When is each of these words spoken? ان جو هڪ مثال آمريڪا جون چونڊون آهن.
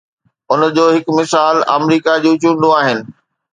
ان 0.51 0.59
جو 0.77 0.85
هڪ 0.95 1.05
مثال 1.19 1.55
آمريڪا 1.77 2.13
جون 2.25 2.35
چونڊون 2.47 2.77
آهن. 2.81 2.99